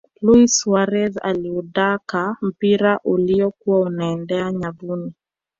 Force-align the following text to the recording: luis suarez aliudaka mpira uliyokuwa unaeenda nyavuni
luis 0.21 0.55
suarez 0.57 1.17
aliudaka 1.23 2.37
mpira 2.41 2.99
uliyokuwa 3.03 3.79
unaeenda 3.79 4.51
nyavuni 4.51 5.13